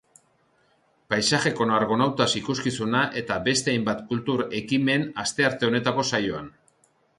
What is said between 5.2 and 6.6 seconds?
astearte honetako saioan.